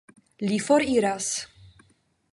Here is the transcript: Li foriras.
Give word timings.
Li 0.51 0.57
foriras. 0.69 1.29